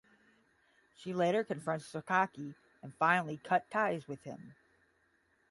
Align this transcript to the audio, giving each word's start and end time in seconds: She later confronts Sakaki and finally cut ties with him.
She 0.95 1.13
later 1.13 1.43
confronts 1.43 1.93
Sakaki 1.93 2.55
and 2.81 2.95
finally 2.95 3.37
cut 3.37 3.69
ties 3.69 4.07
with 4.07 4.23
him. 4.23 4.55